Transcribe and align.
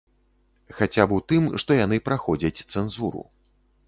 Хаця 0.77 1.03
б 1.11 1.17
у 1.19 1.19
тым, 1.31 1.43
што 1.63 1.77
яны 1.79 1.99
праходзяць 2.07 2.63
цэнзуру. 2.73 3.23